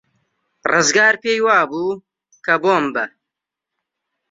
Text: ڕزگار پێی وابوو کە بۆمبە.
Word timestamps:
ڕزگار 0.71 1.15
پێی 1.23 1.39
وابوو 1.45 2.01
کە 2.45 2.55
بۆمبە. 2.61 3.05